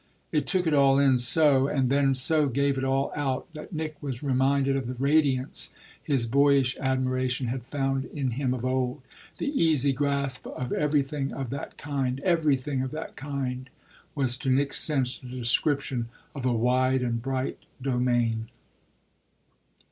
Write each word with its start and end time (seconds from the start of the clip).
He 0.31 0.41
took 0.41 0.65
it 0.65 0.73
all 0.73 0.97
in 0.97 1.19
so 1.19 1.67
and 1.67 1.87
then 1.91 2.15
so 2.15 2.47
gave 2.47 2.79
it 2.79 2.83
all 2.83 3.11
out 3.15 3.45
that 3.53 3.71
Nick 3.71 4.01
was 4.01 4.23
reminded 4.23 4.75
of 4.75 4.87
the 4.87 4.95
radiance 4.95 5.75
his 6.01 6.25
boyish 6.25 6.75
admiration 6.79 7.49
had 7.49 7.61
found 7.63 8.05
in 8.05 8.31
him 8.31 8.51
of 8.55 8.65
old, 8.65 9.03
the 9.37 9.49
easy 9.51 9.93
grasp 9.93 10.47
of 10.47 10.71
everything 10.71 11.31
of 11.35 11.51
that 11.51 11.77
kind. 11.77 12.19
"Everything 12.21 12.81
of 12.81 12.89
that 12.89 13.15
kind" 13.15 13.69
was 14.15 14.37
to 14.37 14.49
Nick's 14.49 14.81
sense 14.83 15.19
the 15.19 15.27
description 15.27 16.09
of 16.33 16.47
a 16.47 16.51
wide 16.51 17.03
and 17.03 17.21
bright 17.21 17.59
domain. 17.79 18.47